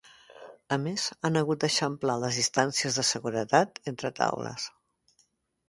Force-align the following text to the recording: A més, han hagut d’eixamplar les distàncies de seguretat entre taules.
A 0.75 0.77
més, 0.85 1.03
han 1.29 1.35
hagut 1.41 1.65
d’eixamplar 1.65 2.17
les 2.25 2.41
distàncies 2.41 2.99
de 3.01 3.07
seguretat 3.11 3.81
entre 3.95 4.15
taules. 4.23 4.69